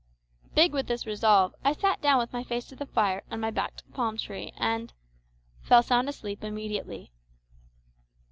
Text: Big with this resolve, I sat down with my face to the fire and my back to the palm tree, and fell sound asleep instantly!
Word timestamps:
Big 0.55 0.73
with 0.73 0.87
this 0.87 1.05
resolve, 1.05 1.53
I 1.63 1.73
sat 1.73 2.01
down 2.01 2.17
with 2.17 2.33
my 2.33 2.43
face 2.43 2.65
to 2.69 2.75
the 2.75 2.87
fire 2.87 3.21
and 3.29 3.39
my 3.39 3.51
back 3.51 3.75
to 3.77 3.85
the 3.85 3.91
palm 3.91 4.17
tree, 4.17 4.51
and 4.57 4.91
fell 5.61 5.83
sound 5.83 6.09
asleep 6.09 6.43
instantly! 6.43 7.11